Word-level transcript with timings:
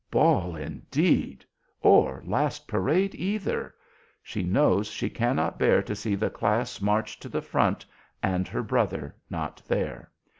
Ball, 0.09 0.55
indeed! 0.55 1.45
or 1.79 2.23
last 2.25 2.67
parade, 2.67 3.13
either! 3.13 3.75
She 4.23 4.41
knows 4.41 4.87
she 4.87 5.11
cannot 5.11 5.59
bear 5.59 5.83
to 5.83 5.95
see 5.95 6.15
the 6.15 6.31
class 6.31 6.81
march 6.81 7.19
to 7.19 7.29
the 7.29 7.43
front, 7.43 7.85
and 8.23 8.47
her 8.47 8.63
brother 8.63 9.15
not 9.29 9.61
there. 9.67 10.09